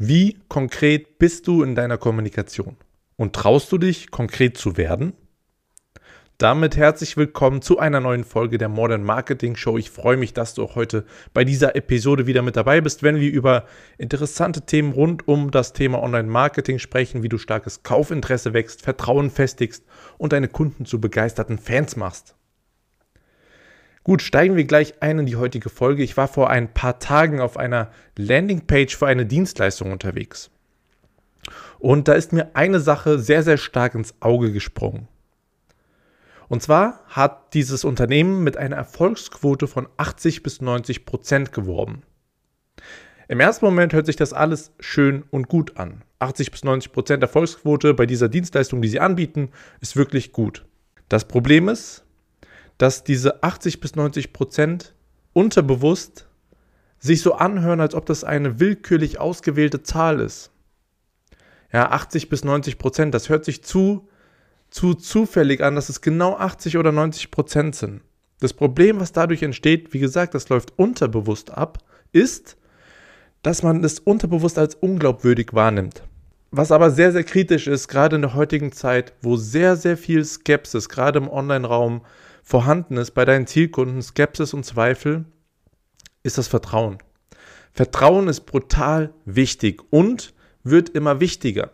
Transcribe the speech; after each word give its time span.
Wie 0.00 0.38
konkret 0.46 1.18
bist 1.18 1.48
du 1.48 1.64
in 1.64 1.74
deiner 1.74 1.98
Kommunikation? 1.98 2.76
Und 3.16 3.34
traust 3.34 3.72
du 3.72 3.78
dich, 3.78 4.12
konkret 4.12 4.56
zu 4.56 4.76
werden? 4.76 5.12
Damit 6.38 6.76
herzlich 6.76 7.16
willkommen 7.16 7.62
zu 7.62 7.80
einer 7.80 7.98
neuen 7.98 8.22
Folge 8.22 8.58
der 8.58 8.68
Modern 8.68 9.02
Marketing 9.02 9.56
Show. 9.56 9.76
Ich 9.76 9.90
freue 9.90 10.16
mich, 10.16 10.32
dass 10.32 10.54
du 10.54 10.62
auch 10.62 10.76
heute 10.76 11.04
bei 11.34 11.44
dieser 11.44 11.74
Episode 11.74 12.28
wieder 12.28 12.42
mit 12.42 12.54
dabei 12.54 12.80
bist, 12.80 13.02
wenn 13.02 13.18
wir 13.18 13.32
über 13.32 13.64
interessante 13.98 14.60
Themen 14.60 14.92
rund 14.92 15.26
um 15.26 15.50
das 15.50 15.72
Thema 15.72 16.00
Online 16.00 16.28
Marketing 16.28 16.78
sprechen, 16.78 17.24
wie 17.24 17.28
du 17.28 17.36
starkes 17.36 17.82
Kaufinteresse 17.82 18.52
wächst, 18.52 18.82
Vertrauen 18.82 19.30
festigst 19.30 19.84
und 20.16 20.32
deine 20.32 20.46
Kunden 20.46 20.86
zu 20.86 21.00
begeisterten 21.00 21.58
Fans 21.58 21.96
machst. 21.96 22.37
Gut, 24.08 24.22
steigen 24.22 24.56
wir 24.56 24.64
gleich 24.64 25.02
ein 25.02 25.18
in 25.18 25.26
die 25.26 25.36
heutige 25.36 25.68
Folge. 25.68 26.02
Ich 26.02 26.16
war 26.16 26.28
vor 26.28 26.48
ein 26.48 26.72
paar 26.72 26.98
Tagen 26.98 27.42
auf 27.42 27.58
einer 27.58 27.90
Landingpage 28.16 28.96
für 28.96 29.06
eine 29.06 29.26
Dienstleistung 29.26 29.92
unterwegs. 29.92 30.50
Und 31.78 32.08
da 32.08 32.14
ist 32.14 32.32
mir 32.32 32.56
eine 32.56 32.80
Sache 32.80 33.18
sehr, 33.18 33.42
sehr 33.42 33.58
stark 33.58 33.94
ins 33.94 34.14
Auge 34.20 34.50
gesprungen. 34.50 35.08
Und 36.48 36.62
zwar 36.62 37.04
hat 37.08 37.52
dieses 37.52 37.84
Unternehmen 37.84 38.42
mit 38.42 38.56
einer 38.56 38.76
Erfolgsquote 38.76 39.66
von 39.66 39.86
80 39.98 40.42
bis 40.42 40.62
90 40.62 41.04
Prozent 41.04 41.52
geworben. 41.52 42.02
Im 43.28 43.40
ersten 43.40 43.66
Moment 43.66 43.92
hört 43.92 44.06
sich 44.06 44.16
das 44.16 44.32
alles 44.32 44.72
schön 44.80 45.24
und 45.30 45.48
gut 45.48 45.76
an. 45.76 46.02
80 46.20 46.50
bis 46.50 46.64
90 46.64 46.92
Prozent 46.92 47.22
Erfolgsquote 47.22 47.92
bei 47.92 48.06
dieser 48.06 48.30
Dienstleistung, 48.30 48.80
die 48.80 48.88
sie 48.88 49.00
anbieten, 49.00 49.50
ist 49.82 49.96
wirklich 49.96 50.32
gut. 50.32 50.64
Das 51.10 51.26
Problem 51.26 51.68
ist, 51.68 52.06
dass 52.78 53.04
diese 53.04 53.42
80 53.42 53.80
bis 53.80 53.96
90 53.96 54.32
Prozent 54.32 54.94
unterbewusst 55.32 56.26
sich 57.00 57.20
so 57.20 57.34
anhören, 57.34 57.80
als 57.80 57.94
ob 57.94 58.06
das 58.06 58.24
eine 58.24 58.58
willkürlich 58.58 59.20
ausgewählte 59.20 59.82
Zahl 59.82 60.20
ist. 60.20 60.50
Ja, 61.72 61.90
80 61.90 62.28
bis 62.28 62.44
90 62.44 62.78
Prozent, 62.78 63.14
das 63.14 63.28
hört 63.28 63.44
sich 63.44 63.62
zu, 63.62 64.08
zu 64.70 64.94
zufällig 64.94 65.62
an, 65.62 65.74
dass 65.74 65.88
es 65.88 66.00
genau 66.00 66.36
80 66.36 66.78
oder 66.78 66.92
90 66.92 67.30
Prozent 67.30 67.76
sind. 67.76 68.00
Das 68.40 68.54
Problem, 68.54 69.00
was 69.00 69.12
dadurch 69.12 69.42
entsteht, 69.42 69.92
wie 69.92 69.98
gesagt, 69.98 70.34
das 70.34 70.48
läuft 70.48 70.78
unterbewusst 70.78 71.50
ab, 71.50 71.78
ist, 72.12 72.56
dass 73.42 73.62
man 73.62 73.82
es 73.84 73.98
unterbewusst 73.98 74.58
als 74.58 74.74
unglaubwürdig 74.76 75.52
wahrnimmt. 75.52 76.02
Was 76.50 76.72
aber 76.72 76.90
sehr, 76.90 77.12
sehr 77.12 77.24
kritisch 77.24 77.66
ist, 77.66 77.88
gerade 77.88 78.16
in 78.16 78.22
der 78.22 78.34
heutigen 78.34 78.72
Zeit, 78.72 79.12
wo 79.20 79.36
sehr, 79.36 79.76
sehr 79.76 79.96
viel 79.96 80.24
Skepsis, 80.24 80.88
gerade 80.88 81.18
im 81.18 81.28
Online-Raum, 81.28 82.02
vorhanden 82.48 82.96
ist 82.96 83.10
bei 83.10 83.26
deinen 83.26 83.46
Zielkunden, 83.46 84.00
Skepsis 84.00 84.54
und 84.54 84.64
Zweifel, 84.64 85.26
ist 86.22 86.38
das 86.38 86.48
Vertrauen. 86.48 86.96
Vertrauen 87.72 88.26
ist 88.26 88.46
brutal 88.46 89.12
wichtig 89.26 89.82
und 89.90 90.32
wird 90.64 90.88
immer 90.88 91.20
wichtiger. 91.20 91.72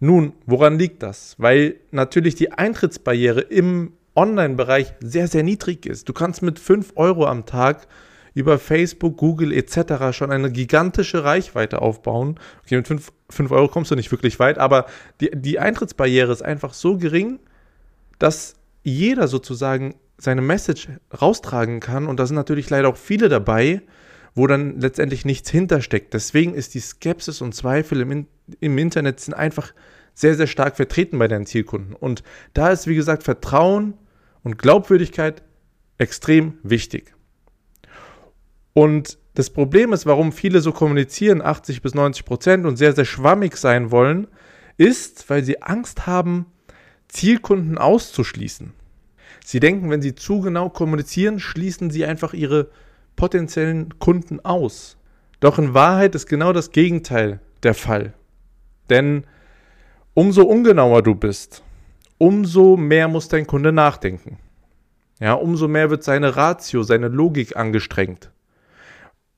Nun, 0.00 0.32
woran 0.46 0.80
liegt 0.80 1.04
das? 1.04 1.36
Weil 1.38 1.76
natürlich 1.92 2.34
die 2.34 2.50
Eintrittsbarriere 2.50 3.40
im 3.42 3.92
Online-Bereich 4.16 4.94
sehr, 4.98 5.28
sehr 5.28 5.44
niedrig 5.44 5.86
ist. 5.86 6.08
Du 6.08 6.12
kannst 6.12 6.42
mit 6.42 6.58
5 6.58 6.94
Euro 6.96 7.26
am 7.26 7.46
Tag 7.46 7.86
über 8.34 8.58
Facebook, 8.58 9.16
Google 9.16 9.52
etc. 9.52 10.10
schon 10.10 10.32
eine 10.32 10.50
gigantische 10.50 11.22
Reichweite 11.22 11.80
aufbauen. 11.80 12.40
Okay, 12.64 12.78
mit 12.78 12.88
5, 12.88 13.12
5 13.30 13.50
Euro 13.52 13.68
kommst 13.68 13.92
du 13.92 13.94
nicht 13.94 14.10
wirklich 14.10 14.40
weit, 14.40 14.58
aber 14.58 14.86
die, 15.20 15.30
die 15.32 15.60
Eintrittsbarriere 15.60 16.32
ist 16.32 16.42
einfach 16.42 16.74
so 16.74 16.98
gering, 16.98 17.38
dass 18.18 18.56
jeder 18.84 19.26
sozusagen 19.26 19.96
seine 20.18 20.42
Message 20.42 20.88
raustragen 21.20 21.80
kann. 21.80 22.06
Und 22.06 22.20
da 22.20 22.26
sind 22.26 22.36
natürlich 22.36 22.70
leider 22.70 22.88
auch 22.88 22.96
viele 22.96 23.28
dabei, 23.28 23.82
wo 24.34 24.46
dann 24.46 24.80
letztendlich 24.80 25.24
nichts 25.24 25.50
hintersteckt. 25.50 26.14
Deswegen 26.14 26.54
ist 26.54 26.74
die 26.74 26.80
Skepsis 26.80 27.40
und 27.40 27.54
Zweifel 27.54 28.00
im, 28.00 28.26
im 28.60 28.78
Internet 28.78 29.20
sind 29.20 29.34
einfach 29.34 29.72
sehr, 30.12 30.36
sehr 30.36 30.46
stark 30.46 30.76
vertreten 30.76 31.18
bei 31.18 31.26
deinen 31.26 31.46
Zielkunden. 31.46 31.94
Und 31.94 32.22
da 32.52 32.70
ist, 32.70 32.86
wie 32.86 32.94
gesagt, 32.94 33.24
Vertrauen 33.24 33.94
und 34.42 34.58
Glaubwürdigkeit 34.58 35.42
extrem 35.98 36.58
wichtig. 36.62 37.14
Und 38.72 39.18
das 39.34 39.50
Problem 39.50 39.92
ist, 39.92 40.06
warum 40.06 40.32
viele 40.32 40.60
so 40.60 40.72
kommunizieren, 40.72 41.42
80 41.42 41.82
bis 41.82 41.94
90 41.94 42.24
Prozent 42.24 42.66
und 42.66 42.76
sehr, 42.76 42.92
sehr 42.92 43.04
schwammig 43.04 43.56
sein 43.56 43.90
wollen, 43.90 44.28
ist, 44.76 45.28
weil 45.30 45.42
sie 45.42 45.62
Angst 45.62 46.06
haben, 46.06 46.46
Zielkunden 47.14 47.78
auszuschließen. 47.78 48.72
Sie 49.44 49.60
denken, 49.60 49.88
wenn 49.88 50.02
sie 50.02 50.14
zu 50.14 50.40
genau 50.40 50.68
kommunizieren, 50.68 51.38
schließen 51.38 51.90
sie 51.90 52.04
einfach 52.04 52.34
ihre 52.34 52.70
potenziellen 53.14 53.98
Kunden 53.98 54.44
aus. 54.44 54.96
Doch 55.40 55.58
in 55.58 55.74
Wahrheit 55.74 56.14
ist 56.14 56.26
genau 56.26 56.52
das 56.52 56.72
Gegenteil 56.72 57.40
der 57.62 57.74
Fall. 57.74 58.14
Denn 58.90 59.24
umso 60.14 60.42
ungenauer 60.42 61.02
du 61.02 61.14
bist, 61.14 61.62
umso 62.18 62.76
mehr 62.76 63.08
muss 63.08 63.28
dein 63.28 63.46
Kunde 63.46 63.72
nachdenken. 63.72 64.38
Ja, 65.20 65.34
umso 65.34 65.68
mehr 65.68 65.90
wird 65.90 66.02
seine 66.02 66.36
Ratio, 66.36 66.82
seine 66.82 67.08
Logik 67.08 67.56
angestrengt. 67.56 68.30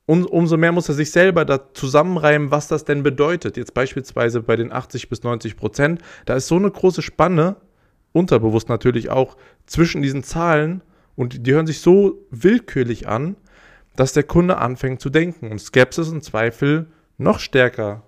Um, 0.06 0.24
umso 0.24 0.56
mehr 0.56 0.70
muss 0.70 0.88
er 0.88 0.94
sich 0.94 1.10
selber 1.10 1.44
da 1.44 1.74
zusammenreimen, 1.74 2.52
was 2.52 2.68
das 2.68 2.84
denn 2.84 3.02
bedeutet. 3.02 3.56
Jetzt 3.56 3.74
beispielsweise 3.74 4.40
bei 4.40 4.54
den 4.54 4.72
80 4.72 5.08
bis 5.08 5.24
90 5.24 5.56
Prozent, 5.56 6.00
da 6.24 6.36
ist 6.36 6.46
so 6.46 6.56
eine 6.56 6.70
große 6.70 7.02
Spanne, 7.02 7.56
unterbewusst 8.16 8.68
natürlich 8.68 9.10
auch, 9.10 9.36
zwischen 9.66 10.02
diesen 10.02 10.24
Zahlen 10.24 10.82
und 11.14 11.46
die 11.46 11.52
hören 11.52 11.66
sich 11.66 11.80
so 11.80 12.26
willkürlich 12.30 13.06
an, 13.06 13.36
dass 13.94 14.12
der 14.12 14.24
Kunde 14.24 14.58
anfängt 14.58 15.00
zu 15.00 15.10
denken 15.10 15.50
und 15.50 15.60
Skepsis 15.60 16.08
und 16.08 16.24
Zweifel 16.24 16.86
noch 17.18 17.38
stärker 17.38 18.02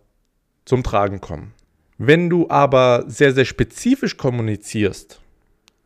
zum 0.65 0.83
Tragen 0.83 1.21
kommen. 1.21 1.55
Wenn 1.97 2.31
du 2.31 2.49
aber 2.49 3.05
sehr, 3.09 3.33
sehr 3.33 3.45
spezifisch 3.45 4.17
kommunizierst, 4.17 5.21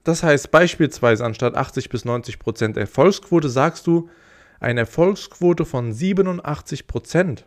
das 0.04 0.22
heißt 0.22 0.50
beispielsweise 0.50 1.24
anstatt 1.24 1.54
80 1.54 1.88
bis 1.88 2.04
90 2.04 2.38
Prozent 2.38 2.76
Erfolgsquote 2.76 3.48
sagst 3.48 3.86
du, 3.86 4.08
eine 4.60 4.80
Erfolgsquote 4.80 5.64
von 5.64 5.92
87 5.92 6.86
Prozent, 6.86 7.46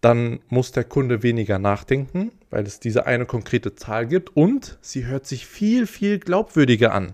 dann 0.00 0.40
muss 0.48 0.72
der 0.72 0.84
Kunde 0.84 1.22
weniger 1.22 1.58
nachdenken, 1.58 2.32
weil 2.50 2.64
es 2.64 2.80
diese 2.80 3.06
eine 3.06 3.26
konkrete 3.26 3.74
Zahl 3.74 4.06
gibt 4.06 4.36
und 4.36 4.78
sie 4.80 5.06
hört 5.06 5.26
sich 5.26 5.46
viel, 5.46 5.86
viel 5.86 6.18
glaubwürdiger 6.18 6.92
an. 6.92 7.12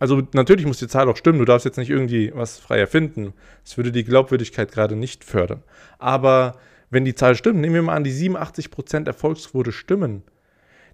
Also 0.00 0.22
natürlich 0.32 0.66
muss 0.66 0.78
die 0.78 0.88
Zahl 0.88 1.08
auch 1.08 1.16
stimmen, 1.16 1.38
du 1.38 1.44
darfst 1.44 1.64
jetzt 1.64 1.76
nicht 1.76 1.90
irgendwie 1.90 2.32
was 2.34 2.58
frei 2.58 2.78
erfinden. 2.78 3.34
Das 3.64 3.76
würde 3.76 3.92
die 3.92 4.04
Glaubwürdigkeit 4.04 4.70
gerade 4.70 4.96
nicht 4.96 5.24
fördern. 5.24 5.62
Aber 5.98 6.56
wenn 6.90 7.04
die 7.04 7.14
Zahl 7.14 7.34
stimmt, 7.34 7.60
nehmen 7.60 7.74
wir 7.74 7.82
mal 7.82 7.96
an, 7.96 8.04
die 8.04 8.12
87% 8.12 9.06
Erfolgsquote 9.06 9.72
stimmen, 9.72 10.22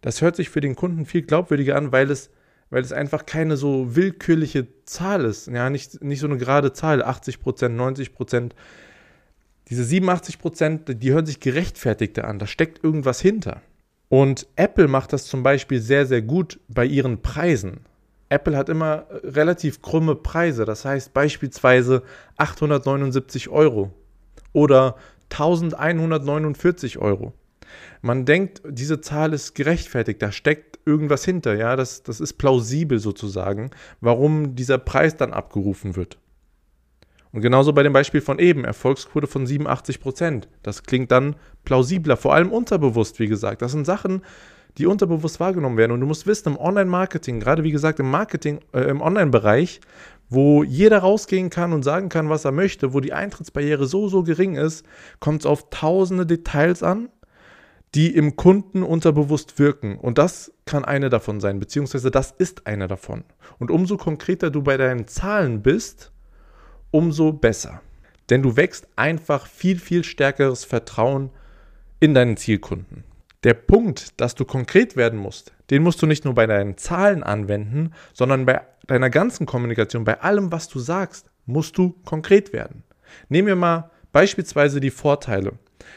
das 0.01 0.21
hört 0.21 0.37
sich 0.37 0.51
für 0.51 0.61
den 0.61 0.75
Kunden 0.75 1.07
viel 1.07 1.23
glaubwürdiger 1.23 1.77
an, 1.77 1.93
weil 1.93 2.11
es 2.11 2.31
weil 2.71 2.83
es 2.83 2.93
einfach 2.93 3.25
keine 3.25 3.57
so 3.57 3.95
willkürliche 3.95 4.67
Zahl 4.85 5.25
ist. 5.25 5.47
Ja, 5.47 5.71
nicht, 5.71 6.03
nicht 6.03 6.19
so 6.19 6.27
eine 6.27 6.39
gerade 6.39 6.73
Zahl, 6.73 7.05
80 7.05 7.41
Prozent, 7.41 7.77
90 7.77 8.13
Prozent. 8.13 8.55
Diese 9.71 9.85
87 9.85 10.39
Prozent, 10.39 11.03
die 11.03 11.13
hören 11.13 11.27
sich 11.27 11.41
gerechtfertigter 11.41 12.27
an. 12.27 12.39
Da 12.39 12.47
steckt 12.47 12.85
irgendwas 12.85 13.21
hinter. 13.21 13.63
Und 14.09 14.47
Apple 14.57 14.89
macht 14.89 15.13
das 15.13 15.27
zum 15.27 15.43
Beispiel 15.43 15.81
sehr, 15.81 16.07
sehr 16.07 16.23
gut 16.23 16.61
bei 16.69 16.85
ihren 16.85 17.23
Preisen. 17.23 17.81
Apple 18.29 18.57
hat 18.57 18.69
immer 18.69 19.07
relativ 19.23 19.81
krumme 19.81 20.15
Preise. 20.15 20.65
Das 20.65 20.85
heißt 20.85 21.15
beispielsweise 21.15 22.03
879 22.37 23.49
Euro 23.49 23.93
oder 24.53 24.97
1149 25.31 26.99
Euro. 26.99 27.33
Man 28.03 28.25
denkt, 28.25 28.63
diese 28.69 29.01
Zahl 29.01 29.33
ist 29.33 29.55
gerechtfertigt, 29.55 30.21
da 30.23 30.31
steckt 30.31 30.79
irgendwas 30.87 31.25
hinter, 31.25 31.55
ja, 31.55 31.75
das, 31.77 32.03
das 32.03 32.21
ist 32.21 32.35
plausibel 32.35 32.99
sozusagen, 32.99 33.71
warum 34.01 34.55
dieser 34.55 34.79
Preis 34.79 35.17
dann 35.17 35.33
abgerufen 35.33 35.97
wird. 35.97 36.19
Und 37.35 37.41
genauso 37.41 37.73
bei 37.73 37.83
dem 37.83 37.93
Beispiel 37.93 38.21
von 38.21 38.39
eben, 38.39 38.65
Erfolgsquote 38.65 39.27
von 39.27 39.45
87 39.45 39.99
Prozent. 39.99 40.49
Das 40.63 40.85
klingt 40.85 41.11
dann 41.11 41.35
plausibler, 41.65 42.17
vor 42.17 42.33
allem 42.33 42.53
unterbewusst, 42.53 43.19
wie 43.19 43.27
gesagt. 43.27 43.61
Das 43.61 43.73
sind 43.73 43.87
Sachen, 43.87 44.23
die 44.79 44.87
unterbewusst 44.87 45.41
wahrgenommen 45.41 45.77
werden. 45.77 45.91
Und 45.91 46.01
du 46.01 46.07
musst 46.07 46.29
wissen, 46.29 46.51
im 46.51 46.57
Online-Marketing, 46.57 47.41
gerade 47.41 47.65
wie 47.65 47.73
gesagt 47.73 47.99
im 47.99 48.09
Marketing, 48.09 48.61
äh, 48.73 48.83
im 48.83 49.01
Online-Bereich, 49.01 49.81
wo 50.29 50.63
jeder 50.63 50.99
rausgehen 50.99 51.51
kann 51.51 51.73
und 51.73 51.83
sagen 51.83 52.09
kann, 52.09 52.29
was 52.29 52.45
er 52.45 52.53
möchte, 52.53 52.95
wo 52.95 53.01
die 53.01 53.13
Eintrittsbarriere 53.13 53.87
so, 53.87 54.07
so 54.07 54.23
gering 54.23 54.55
ist, 54.55 54.87
kommt 55.19 55.41
es 55.41 55.47
auf 55.47 55.71
tausende 55.71 56.27
Details 56.27 56.85
an 56.85 57.09
die 57.95 58.13
im 58.13 58.35
Kunden 58.35 58.83
unterbewusst 58.83 59.59
wirken. 59.59 59.99
Und 59.99 60.19
das 60.19 60.53
kann 60.65 60.85
eine 60.85 61.11
davon 61.11 61.41
sein, 61.41 61.61
beziehungsweise 61.61 62.11
das 62.11 62.33
ist 62.33 62.67
eine 62.67 62.89
davon. 62.89 63.23
Und 63.59 63.71
umso 63.71 63.97
konkreter 63.97 64.51
du 64.51 64.63
bei 64.63 64.77
deinen 64.77 65.07
Zahlen 65.07 65.63
bist, 65.63 66.11
umso 66.95 67.33
besser. 67.33 67.83
Denn 68.31 68.41
du 68.41 68.57
wächst 68.57 68.87
einfach 68.95 69.49
viel, 69.49 69.81
viel 69.81 70.05
stärkeres 70.05 70.65
Vertrauen 70.65 71.31
in 71.99 72.15
deinen 72.15 72.37
Zielkunden. 72.37 73.03
Der 73.43 73.55
Punkt, 73.55 74.21
dass 74.21 74.37
du 74.37 74.45
konkret 74.45 74.95
werden 74.95 75.19
musst, 75.19 75.53
den 75.71 75.83
musst 75.83 76.01
du 76.01 76.07
nicht 76.07 76.25
nur 76.25 76.35
bei 76.35 76.47
deinen 76.47 76.79
Zahlen 76.79 77.25
anwenden, 77.25 77.93
sondern 78.13 78.47
bei 78.47 78.61
deiner 78.87 79.11
ganzen 79.11 79.45
Kommunikation, 79.45 80.05
bei 80.05 80.21
allem, 80.21 80.53
was 80.53 80.69
du 80.69 80.79
sagst, 80.79 81.31
musst 81.47 81.77
du 81.79 81.97
konkret 82.05 82.53
werden. 82.53 82.85
Nehmen 83.29 83.49
wir 83.49 83.57
mal 83.57 83.91
beispielsweise 84.13 84.79
die 84.79 84.91
Vorteile. 84.91 85.55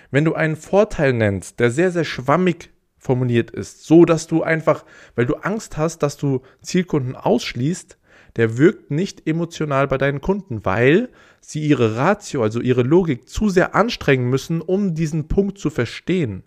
Wenn 0.10 0.26
du 0.26 0.34
einen 0.34 0.56
Vorteil 0.56 1.14
nennst, 1.14 1.60
der 1.60 1.70
sehr, 1.70 1.92
sehr 1.92 2.06
schwammig 2.06 2.72
formuliert 2.98 3.52
ist, 3.52 3.86
so 3.86 4.04
dass 4.04 4.26
du 4.26 4.42
einfach, 4.42 4.84
weil 5.14 5.28
du 5.28 5.36
Angst 5.36 5.78
hast, 5.78 6.00
dass 6.00 6.18
du 6.18 6.42
Zielkunden 6.64 7.16
ausschließt, 7.16 8.00
der 8.36 8.58
wirkt 8.58 8.92
nicht 8.92 9.28
emotional 9.28 9.88
bei 9.88 9.98
deinen 9.98 10.22
Kunden, 10.22 10.64
weil 10.64 11.10
sie 11.42 11.66
ihre 11.66 11.96
Ratio, 11.96 12.44
also 12.44 12.60
ihre 12.60 12.84
Logik 12.84 13.28
zu 13.28 13.50
sehr 13.50 13.76
anstrengen 13.76 14.30
müssen, 14.30 14.62
um 14.62 14.94
diesen 14.94 15.28
Punkt 15.28 15.58
zu 15.58 15.70
verstehen. 15.70 16.44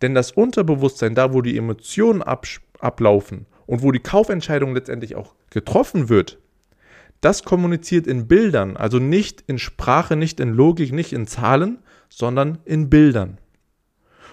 Denn 0.00 0.14
das 0.14 0.30
Unterbewusstsein, 0.30 1.14
da 1.14 1.32
wo 1.32 1.42
die 1.42 1.56
Emotionen 1.56 2.22
ablaufen 2.22 3.46
und 3.66 3.82
wo 3.82 3.90
die 3.90 3.98
Kaufentscheidung 3.98 4.74
letztendlich 4.74 5.16
auch 5.16 5.34
getroffen 5.50 6.08
wird, 6.08 6.38
das 7.20 7.42
kommuniziert 7.42 8.06
in 8.06 8.28
Bildern, 8.28 8.76
also 8.76 9.00
nicht 9.00 9.42
in 9.48 9.58
Sprache, 9.58 10.14
nicht 10.14 10.38
in 10.38 10.52
Logik, 10.52 10.92
nicht 10.92 11.12
in 11.12 11.26
Zahlen, 11.26 11.78
sondern 12.08 12.58
in 12.64 12.88
Bildern. 12.88 13.38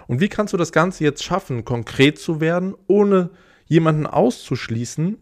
Und 0.08 0.22
wie 0.22 0.30
kannst 0.30 0.54
du 0.54 0.58
das 0.58 0.72
Ganze 0.72 1.04
jetzt 1.04 1.24
schaffen, 1.24 1.66
konkret 1.66 2.20
zu 2.20 2.40
werden, 2.40 2.76
ohne 2.86 3.32
jemanden 3.66 4.06
auszuschließen 4.06 5.18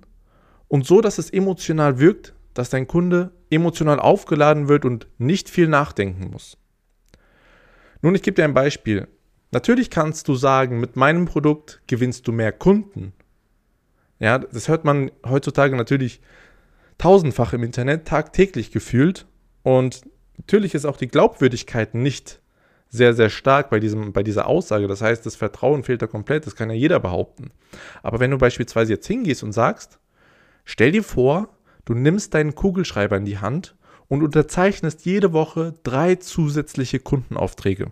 und 0.68 0.86
so, 0.86 1.02
dass 1.02 1.18
es 1.18 1.30
emotional 1.30 2.00
wirkt, 2.00 2.34
dass 2.54 2.70
dein 2.70 2.88
Kunde 2.88 3.32
emotional 3.50 4.00
aufgeladen 4.00 4.68
wird 4.68 4.86
und 4.86 5.08
nicht 5.18 5.50
viel 5.50 5.68
nachdenken 5.68 6.32
muss? 6.32 6.58
Nun, 8.02 8.16
ich 8.16 8.22
gebe 8.22 8.36
dir 8.36 8.44
ein 8.44 8.54
Beispiel. 8.54 9.08
Natürlich 9.52 9.90
kannst 9.90 10.28
du 10.28 10.36
sagen, 10.36 10.80
mit 10.80 10.96
meinem 10.96 11.26
Produkt 11.26 11.82
gewinnst 11.88 12.28
du 12.28 12.32
mehr 12.32 12.52
Kunden. 12.52 13.14
Ja, 14.20 14.40
das 14.40 14.68
hört 14.68 14.84
man 14.84 15.12
heutzutage 15.26 15.76
natürlich 15.76 16.22
tausendfach 16.98 17.54
im 17.54 17.64
Internet 17.64 18.08
tagtäglich 18.08 18.72
gefühlt 18.72 19.26
und 19.64 20.02
natürlich 20.38 20.74
ist 20.74 20.86
auch 20.86 20.98
die 20.98 21.08
Glaubwürdigkeit 21.08 21.94
nicht 21.94 22.42
sehr, 22.90 23.14
sehr 23.14 23.30
stark 23.30 23.70
bei, 23.70 23.80
diesem, 23.80 24.14
bei 24.14 24.22
dieser 24.22 24.48
Aussage. 24.48 24.88
Das 24.88 25.02
heißt, 25.02 25.26
das 25.26 25.36
Vertrauen 25.36 25.84
fehlt 25.84 26.02
da 26.02 26.08
komplett, 26.08 26.46
das 26.46 26.56
kann 26.56 26.70
ja 26.70 26.76
jeder 26.76 27.00
behaupten. 27.00 27.52
Aber 28.04 28.20
wenn 28.20 28.32
du 28.32 28.38
beispielsweise 28.38 28.94
jetzt 28.94 29.08
hingehst 29.08 29.44
und 29.44 29.52
sagst, 29.52 30.00
stell 30.64 30.92
dir 30.92 31.04
vor, 31.04 31.50
du 31.86 31.94
nimmst 31.94 32.34
deinen 32.34 32.56
Kugelschreiber 32.56 33.18
in 33.18 33.26
die 33.26 33.40
Hand 33.40 33.76
und 34.08 34.24
unterzeichnest 34.24 35.06
jede 35.06 35.34
Woche 35.34 35.74
drei 35.84 36.16
zusätzliche 36.16 37.00
Kundenaufträge. 37.00 37.92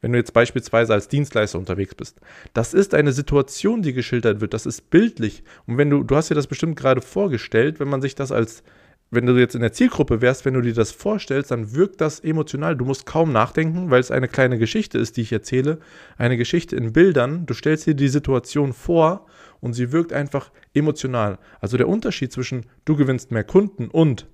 Wenn 0.00 0.12
du 0.12 0.18
jetzt 0.18 0.34
beispielsweise 0.34 0.92
als 0.92 1.08
Dienstleister 1.08 1.58
unterwegs 1.58 1.94
bist. 1.94 2.20
Das 2.52 2.74
ist 2.74 2.92
eine 2.92 3.12
Situation, 3.12 3.80
die 3.80 3.94
geschildert 3.94 4.42
wird. 4.42 4.52
Das 4.52 4.66
ist 4.66 4.90
bildlich. 4.90 5.44
Und 5.66 5.78
wenn 5.78 5.88
du, 5.88 6.02
du 6.02 6.14
hast 6.14 6.28
dir 6.30 6.34
das 6.34 6.46
bestimmt 6.46 6.76
gerade 6.76 7.00
vorgestellt, 7.00 7.80
wenn 7.80 7.88
man 7.88 8.02
sich 8.02 8.14
das 8.14 8.30
als 8.30 8.62
wenn 9.10 9.26
du 9.26 9.36
jetzt 9.38 9.54
in 9.54 9.60
der 9.60 9.72
Zielgruppe 9.72 10.20
wärst, 10.20 10.44
wenn 10.44 10.54
du 10.54 10.60
dir 10.60 10.74
das 10.74 10.90
vorstellst, 10.90 11.50
dann 11.50 11.74
wirkt 11.74 12.00
das 12.00 12.20
emotional. 12.20 12.76
Du 12.76 12.84
musst 12.84 13.06
kaum 13.06 13.32
nachdenken, 13.32 13.90
weil 13.90 14.00
es 14.00 14.10
eine 14.10 14.28
kleine 14.28 14.58
Geschichte 14.58 14.98
ist, 14.98 15.16
die 15.16 15.22
ich 15.22 15.32
erzähle. 15.32 15.78
Eine 16.16 16.36
Geschichte 16.36 16.76
in 16.76 16.92
Bildern. 16.92 17.46
Du 17.46 17.54
stellst 17.54 17.86
dir 17.86 17.94
die 17.94 18.08
Situation 18.08 18.72
vor 18.72 19.26
und 19.64 19.72
sie 19.72 19.92
wirkt 19.92 20.12
einfach 20.12 20.52
emotional. 20.74 21.38
Also 21.58 21.78
der 21.78 21.88
Unterschied 21.88 22.30
zwischen 22.30 22.66
du 22.84 22.96
gewinnst 22.96 23.30
mehr 23.30 23.44
Kunden 23.44 23.88
und 23.88 24.28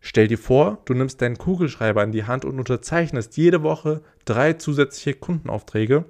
stell 0.00 0.26
dir 0.26 0.38
vor, 0.38 0.80
du 0.86 0.94
nimmst 0.94 1.20
deinen 1.20 1.36
Kugelschreiber 1.36 2.02
in 2.02 2.12
die 2.12 2.24
Hand 2.24 2.46
und 2.46 2.58
unterzeichnest 2.58 3.36
jede 3.36 3.62
Woche 3.62 4.00
drei 4.24 4.54
zusätzliche 4.54 5.12
Kundenaufträge. 5.12 6.06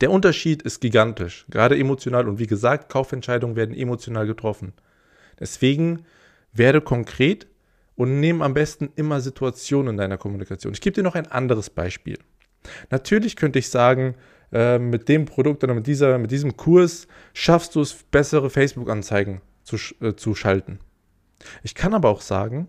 Der 0.00 0.10
Unterschied 0.10 0.62
ist 0.62 0.80
gigantisch, 0.80 1.44
gerade 1.50 1.78
emotional. 1.78 2.26
Und 2.26 2.38
wie 2.38 2.46
gesagt, 2.46 2.90
Kaufentscheidungen 2.90 3.54
werden 3.54 3.76
emotional 3.76 4.26
getroffen. 4.26 4.72
Deswegen 5.38 6.06
werde 6.54 6.80
konkret 6.80 7.48
und 7.96 8.18
nimm 8.18 8.40
am 8.40 8.54
besten 8.54 8.88
immer 8.96 9.20
Situationen 9.20 9.90
in 9.90 9.96
deiner 9.98 10.16
Kommunikation. 10.16 10.72
Ich 10.72 10.80
gebe 10.80 10.94
dir 10.94 11.02
noch 11.02 11.16
ein 11.16 11.26
anderes 11.26 11.68
Beispiel. 11.68 12.18
Natürlich 12.88 13.36
könnte 13.36 13.58
ich 13.58 13.68
sagen, 13.68 14.14
äh, 14.52 14.78
mit 14.78 15.08
dem 15.08 15.24
Produkt 15.24 15.64
oder 15.64 15.74
mit, 15.74 15.86
dieser, 15.86 16.18
mit 16.18 16.30
diesem 16.30 16.56
Kurs 16.56 17.06
schaffst 17.34 17.74
du 17.74 17.80
es, 17.80 17.94
bessere 17.94 18.50
Facebook-Anzeigen 18.50 19.40
zu, 19.62 19.76
äh, 20.00 20.14
zu 20.14 20.34
schalten. 20.34 20.78
Ich 21.62 21.74
kann 21.74 21.94
aber 21.94 22.08
auch 22.08 22.20
sagen, 22.20 22.68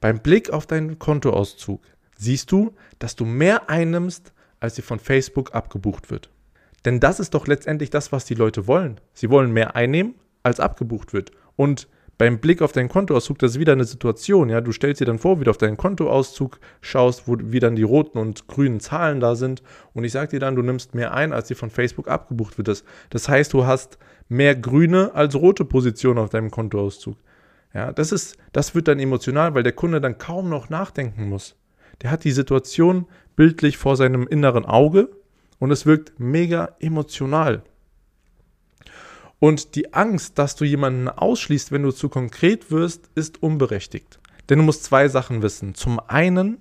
beim 0.00 0.20
Blick 0.20 0.50
auf 0.50 0.66
deinen 0.66 0.98
Kontoauszug 0.98 1.82
siehst 2.16 2.50
du, 2.50 2.74
dass 2.98 3.16
du 3.16 3.24
mehr 3.24 3.68
einnimmst, 3.68 4.32
als 4.60 4.74
dir 4.74 4.82
von 4.82 4.98
Facebook 4.98 5.54
abgebucht 5.54 6.10
wird. 6.10 6.30
Denn 6.84 7.00
das 7.00 7.20
ist 7.20 7.34
doch 7.34 7.46
letztendlich 7.46 7.90
das, 7.90 8.12
was 8.12 8.24
die 8.24 8.34
Leute 8.34 8.66
wollen. 8.66 9.00
Sie 9.12 9.30
wollen 9.30 9.52
mehr 9.52 9.76
einnehmen, 9.76 10.14
als 10.42 10.60
abgebucht 10.60 11.12
wird. 11.12 11.32
Und 11.56 11.88
beim 12.22 12.38
Blick 12.38 12.62
auf 12.62 12.70
deinen 12.70 12.88
Kontoauszug, 12.88 13.40
das 13.40 13.50
ist 13.50 13.58
wieder 13.58 13.72
eine 13.72 13.82
Situation, 13.84 14.48
ja, 14.48 14.60
du 14.60 14.70
stellst 14.70 15.00
dir 15.00 15.06
dann 15.06 15.18
vor, 15.18 15.40
wie 15.40 15.44
du 15.44 15.50
auf 15.50 15.58
deinen 15.58 15.76
Kontoauszug 15.76 16.60
schaust, 16.80 17.26
wo 17.26 17.36
wie 17.36 17.58
dann 17.58 17.74
die 17.74 17.82
roten 17.82 18.16
und 18.16 18.46
grünen 18.46 18.78
Zahlen 18.78 19.18
da 19.18 19.34
sind 19.34 19.60
und 19.92 20.04
ich 20.04 20.12
sage 20.12 20.28
dir 20.30 20.38
dann, 20.38 20.54
du 20.54 20.62
nimmst 20.62 20.94
mehr 20.94 21.14
ein, 21.14 21.32
als 21.32 21.48
dir 21.48 21.56
von 21.56 21.68
Facebook 21.68 22.06
abgebucht 22.06 22.58
wird. 22.58 22.84
Das, 23.10 23.28
heißt, 23.28 23.52
du 23.52 23.66
hast 23.66 23.98
mehr 24.28 24.54
grüne 24.54 25.12
als 25.16 25.34
rote 25.34 25.64
Positionen 25.64 26.20
auf 26.20 26.30
deinem 26.30 26.52
Kontoauszug. 26.52 27.16
Ja, 27.74 27.92
das 27.92 28.12
ist, 28.12 28.36
das 28.52 28.72
wird 28.72 28.86
dann 28.86 29.00
emotional, 29.00 29.56
weil 29.56 29.64
der 29.64 29.72
Kunde 29.72 30.00
dann 30.00 30.16
kaum 30.16 30.48
noch 30.48 30.70
nachdenken 30.70 31.28
muss. 31.28 31.56
Der 32.02 32.12
hat 32.12 32.22
die 32.22 32.30
Situation 32.30 33.06
bildlich 33.34 33.78
vor 33.78 33.96
seinem 33.96 34.28
inneren 34.28 34.64
Auge 34.64 35.08
und 35.58 35.72
es 35.72 35.86
wirkt 35.86 36.20
mega 36.20 36.76
emotional. 36.78 37.64
Und 39.42 39.74
die 39.74 39.92
Angst, 39.92 40.38
dass 40.38 40.54
du 40.54 40.64
jemanden 40.64 41.08
ausschließt, 41.08 41.72
wenn 41.72 41.82
du 41.82 41.90
zu 41.90 42.08
konkret 42.08 42.70
wirst, 42.70 43.10
ist 43.16 43.42
unberechtigt. 43.42 44.20
Denn 44.48 44.58
du 44.58 44.64
musst 44.64 44.84
zwei 44.84 45.08
Sachen 45.08 45.42
wissen. 45.42 45.74
Zum 45.74 45.98
einen 45.98 46.58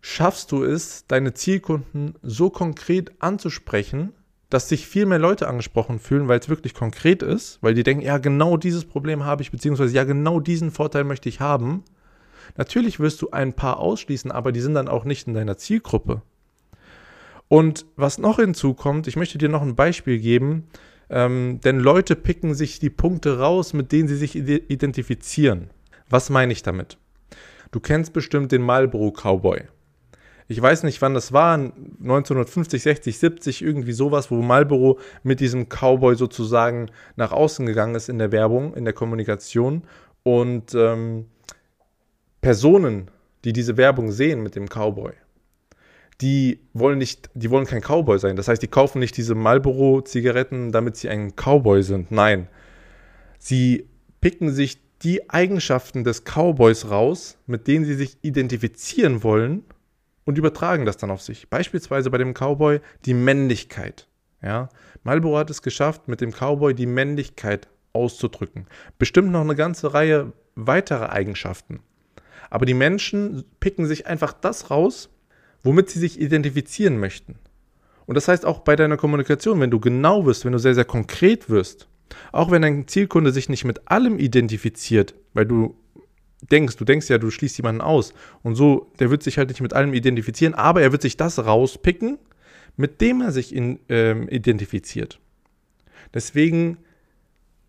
schaffst 0.00 0.52
du 0.52 0.64
es, 0.64 1.06
deine 1.06 1.34
Zielkunden 1.34 2.14
so 2.22 2.48
konkret 2.48 3.12
anzusprechen, 3.18 4.14
dass 4.48 4.70
sich 4.70 4.86
viel 4.86 5.04
mehr 5.04 5.18
Leute 5.18 5.48
angesprochen 5.48 5.98
fühlen, 5.98 6.28
weil 6.28 6.38
es 6.38 6.48
wirklich 6.48 6.72
konkret 6.72 7.22
ist, 7.22 7.58
weil 7.60 7.74
die 7.74 7.82
denken, 7.82 8.06
ja, 8.06 8.16
genau 8.16 8.56
dieses 8.56 8.86
Problem 8.86 9.26
habe 9.26 9.42
ich, 9.42 9.50
beziehungsweise 9.50 9.94
ja, 9.94 10.04
genau 10.04 10.40
diesen 10.40 10.70
Vorteil 10.70 11.04
möchte 11.04 11.28
ich 11.28 11.40
haben. 11.40 11.84
Natürlich 12.56 13.00
wirst 13.00 13.20
du 13.20 13.32
ein 13.32 13.52
paar 13.52 13.80
ausschließen, 13.80 14.32
aber 14.32 14.52
die 14.52 14.62
sind 14.62 14.72
dann 14.72 14.88
auch 14.88 15.04
nicht 15.04 15.26
in 15.26 15.34
deiner 15.34 15.58
Zielgruppe. 15.58 16.22
Und 17.48 17.84
was 17.96 18.16
noch 18.16 18.38
hinzukommt, 18.38 19.08
ich 19.08 19.16
möchte 19.16 19.36
dir 19.36 19.50
noch 19.50 19.60
ein 19.60 19.76
Beispiel 19.76 20.18
geben, 20.18 20.68
ähm, 21.12 21.60
denn 21.62 21.78
Leute 21.78 22.16
picken 22.16 22.54
sich 22.54 22.78
die 22.78 22.90
Punkte 22.90 23.38
raus, 23.38 23.74
mit 23.74 23.92
denen 23.92 24.08
sie 24.08 24.16
sich 24.16 24.34
identifizieren. 24.34 25.68
Was 26.08 26.30
meine 26.30 26.52
ich 26.52 26.62
damit? 26.62 26.96
Du 27.70 27.80
kennst 27.80 28.14
bestimmt 28.14 28.50
den 28.50 28.62
Marlboro 28.62 29.12
Cowboy. 29.12 29.62
Ich 30.48 30.60
weiß 30.60 30.82
nicht, 30.82 31.00
wann 31.00 31.14
das 31.14 31.32
war, 31.32 31.54
1950, 31.54 32.82
60, 32.82 33.18
70, 33.18 33.62
irgendwie 33.62 33.92
sowas, 33.92 34.30
wo 34.30 34.42
Marlboro 34.42 34.98
mit 35.22 35.40
diesem 35.40 35.68
Cowboy 35.68 36.16
sozusagen 36.16 36.90
nach 37.16 37.32
außen 37.32 37.64
gegangen 37.66 37.94
ist 37.94 38.08
in 38.08 38.18
der 38.18 38.32
Werbung, 38.32 38.74
in 38.74 38.84
der 38.84 38.94
Kommunikation. 38.94 39.84
Und 40.22 40.74
ähm, 40.74 41.26
Personen, 42.40 43.10
die 43.44 43.52
diese 43.52 43.76
Werbung 43.76 44.12
sehen 44.12 44.42
mit 44.42 44.56
dem 44.56 44.66
Cowboy, 44.66 45.12
die 46.22 46.60
wollen 46.72 46.98
nicht, 46.98 47.28
die 47.34 47.50
wollen 47.50 47.66
kein 47.66 47.82
Cowboy 47.82 48.18
sein. 48.18 48.36
Das 48.36 48.48
heißt, 48.48 48.62
die 48.62 48.68
kaufen 48.68 49.00
nicht 49.00 49.16
diese 49.16 49.34
Marlboro-Zigaretten, 49.34 50.70
damit 50.70 50.96
sie 50.96 51.08
ein 51.08 51.34
Cowboy 51.34 51.82
sind. 51.82 52.10
Nein. 52.10 52.46
Sie 53.38 53.88
picken 54.20 54.52
sich 54.52 54.78
die 55.02 55.28
Eigenschaften 55.28 56.04
des 56.04 56.22
Cowboys 56.24 56.88
raus, 56.88 57.36
mit 57.46 57.66
denen 57.66 57.84
sie 57.84 57.94
sich 57.94 58.18
identifizieren 58.22 59.24
wollen 59.24 59.64
und 60.24 60.38
übertragen 60.38 60.86
das 60.86 60.96
dann 60.96 61.10
auf 61.10 61.22
sich. 61.22 61.50
Beispielsweise 61.50 62.08
bei 62.10 62.18
dem 62.18 62.34
Cowboy 62.34 62.80
die 63.04 63.14
Männlichkeit. 63.14 64.06
Ja? 64.40 64.68
Marlboro 65.02 65.38
hat 65.38 65.50
es 65.50 65.60
geschafft, 65.60 66.06
mit 66.06 66.20
dem 66.20 66.30
Cowboy 66.30 66.72
die 66.72 66.86
Männlichkeit 66.86 67.68
auszudrücken. 67.92 68.66
Bestimmt 68.98 69.32
noch 69.32 69.40
eine 69.40 69.56
ganze 69.56 69.92
Reihe 69.92 70.32
weiterer 70.54 71.10
Eigenschaften. 71.10 71.80
Aber 72.48 72.64
die 72.64 72.74
Menschen 72.74 73.44
picken 73.58 73.86
sich 73.86 74.06
einfach 74.06 74.32
das 74.32 74.70
raus, 74.70 75.10
womit 75.62 75.90
sie 75.90 75.98
sich 75.98 76.20
identifizieren 76.20 76.98
möchten. 76.98 77.36
Und 78.06 78.16
das 78.16 78.28
heißt 78.28 78.44
auch 78.44 78.60
bei 78.60 78.76
deiner 78.76 78.96
Kommunikation, 78.96 79.60
wenn 79.60 79.70
du 79.70 79.80
genau 79.80 80.26
wirst, 80.26 80.44
wenn 80.44 80.52
du 80.52 80.58
sehr, 80.58 80.74
sehr 80.74 80.84
konkret 80.84 81.48
wirst, 81.48 81.88
auch 82.32 82.50
wenn 82.50 82.62
dein 82.62 82.88
Zielkunde 82.88 83.32
sich 83.32 83.48
nicht 83.48 83.64
mit 83.64 83.88
allem 83.90 84.18
identifiziert, 84.18 85.14
weil 85.34 85.46
du 85.46 85.76
denkst, 86.50 86.76
du 86.76 86.84
denkst 86.84 87.08
ja, 87.08 87.18
du 87.18 87.30
schließt 87.30 87.56
jemanden 87.58 87.80
aus 87.80 88.12
und 88.42 88.56
so, 88.56 88.90
der 88.98 89.10
wird 89.10 89.22
sich 89.22 89.38
halt 89.38 89.48
nicht 89.48 89.60
mit 89.60 89.72
allem 89.72 89.94
identifizieren, 89.94 90.54
aber 90.54 90.82
er 90.82 90.92
wird 90.92 91.02
sich 91.02 91.16
das 91.16 91.38
rauspicken, 91.38 92.18
mit 92.76 93.00
dem 93.00 93.20
er 93.20 93.32
sich 93.32 93.54
in, 93.54 93.78
ähm, 93.88 94.28
identifiziert. 94.28 95.20
Deswegen 96.12 96.78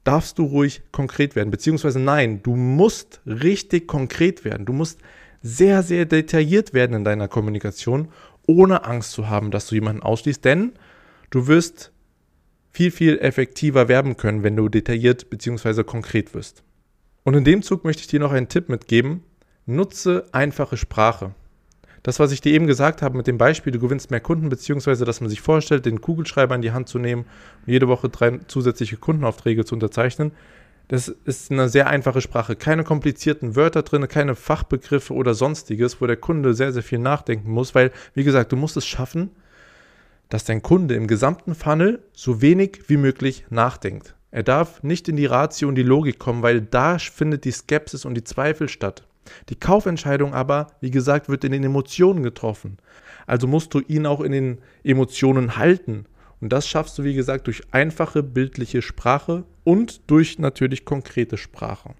darfst 0.03 0.37
du 0.37 0.43
ruhig 0.43 0.81
konkret 0.91 1.35
werden, 1.35 1.51
beziehungsweise 1.51 1.99
nein, 1.99 2.41
du 2.43 2.55
musst 2.55 3.21
richtig 3.25 3.87
konkret 3.87 4.43
werden. 4.43 4.65
Du 4.65 4.73
musst 4.73 4.99
sehr, 5.43 5.83
sehr 5.83 6.05
detailliert 6.05 6.73
werden 6.73 6.95
in 6.95 7.03
deiner 7.03 7.27
Kommunikation, 7.27 8.07
ohne 8.47 8.85
Angst 8.85 9.11
zu 9.11 9.29
haben, 9.29 9.51
dass 9.51 9.67
du 9.67 9.75
jemanden 9.75 10.01
ausschließt, 10.01 10.43
denn 10.43 10.71
du 11.29 11.47
wirst 11.47 11.91
viel, 12.71 12.89
viel 12.89 13.19
effektiver 13.19 13.87
werben 13.87 14.17
können, 14.17 14.41
wenn 14.41 14.55
du 14.55 14.67
detailliert 14.69 15.29
bzw. 15.29 15.83
konkret 15.83 16.33
wirst. 16.33 16.63
Und 17.23 17.35
in 17.35 17.43
dem 17.43 17.61
Zug 17.61 17.83
möchte 17.83 18.01
ich 18.01 18.07
dir 18.07 18.19
noch 18.19 18.31
einen 18.31 18.49
Tipp 18.49 18.69
mitgeben. 18.69 19.21
Nutze 19.65 20.25
einfache 20.31 20.75
Sprache. 20.75 21.35
Das, 22.01 22.19
was 22.19 22.33
ich 22.33 22.41
dir 22.41 22.53
eben 22.53 22.67
gesagt 22.67 23.01
habe 23.01 23.15
mit 23.15 23.27
dem 23.27 23.37
Beispiel, 23.37 23.71
du 23.71 23.79
gewinnst 23.79 24.11
mehr 24.11 24.19
Kunden, 24.19 24.49
beziehungsweise 24.49 25.05
dass 25.05 25.21
man 25.21 25.29
sich 25.29 25.39
vorstellt, 25.39 25.85
den 25.85 26.01
Kugelschreiber 26.01 26.53
in 26.53 26.61
die 26.61 26.73
Hand 26.73 26.89
zu 26.89 26.99
nehmen 26.99 27.25
und 27.65 27.71
jede 27.71 27.87
Woche 27.87 28.09
drei 28.09 28.39
zusätzliche 28.47 28.97
Kundenaufträge 28.97 29.63
zu 29.63 29.75
unterzeichnen, 29.75 30.33
das 30.87 31.07
ist 31.07 31.51
eine 31.51 31.69
sehr 31.69 31.87
einfache 31.87 32.21
Sprache. 32.21 32.55
Keine 32.55 32.83
komplizierten 32.83 33.55
Wörter 33.55 33.83
drin, 33.83 34.07
keine 34.07 34.35
Fachbegriffe 34.35 35.13
oder 35.13 35.33
sonstiges, 35.33 36.01
wo 36.01 36.07
der 36.07 36.17
Kunde 36.17 36.53
sehr, 36.53 36.71
sehr 36.71 36.83
viel 36.83 36.99
nachdenken 36.99 37.51
muss, 37.51 37.73
weil, 37.73 37.91
wie 38.13 38.23
gesagt, 38.23 38.51
du 38.51 38.55
musst 38.55 38.77
es 38.77 38.85
schaffen, 38.85 39.31
dass 40.29 40.45
dein 40.45 40.61
Kunde 40.61 40.95
im 40.95 41.07
gesamten 41.07 41.55
Funnel 41.55 42.03
so 42.11 42.41
wenig 42.41 42.81
wie 42.87 42.97
möglich 42.97 43.45
nachdenkt. 43.49 44.15
Er 44.31 44.43
darf 44.43 44.81
nicht 44.81 45.07
in 45.07 45.15
die 45.15 45.27
Ratio 45.27 45.67
und 45.67 45.75
die 45.75 45.83
Logik 45.83 46.17
kommen, 46.17 46.41
weil 46.41 46.61
da 46.61 46.97
findet 46.97 47.45
die 47.45 47.51
Skepsis 47.51 48.03
und 48.03 48.15
die 48.15 48.23
Zweifel 48.23 48.67
statt. 48.67 49.03
Die 49.49 49.55
Kaufentscheidung 49.55 50.33
aber, 50.33 50.67
wie 50.81 50.91
gesagt, 50.91 51.29
wird 51.29 51.43
in 51.43 51.51
den 51.51 51.63
Emotionen 51.63 52.23
getroffen. 52.23 52.77
Also 53.27 53.47
musst 53.47 53.73
du 53.73 53.79
ihn 53.79 54.05
auch 54.05 54.21
in 54.21 54.31
den 54.31 54.57
Emotionen 54.83 55.57
halten. 55.57 56.05
Und 56.43 56.49
das 56.49 56.67
schaffst 56.67 56.97
du, 56.97 57.05
wie 57.05 57.13
gesagt, 57.13 57.47
durch 57.47 57.61
einfache 57.71 58.21
bildliche 58.21 58.81
Sprache 58.81 59.45
und 59.63 60.01
durch 60.11 60.39
natürlich 60.39 60.83
konkrete 60.83 61.37
Sprache. 61.37 61.91